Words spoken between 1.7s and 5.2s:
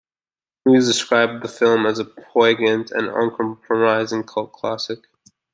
as a "poignant and uncompromising cult classic".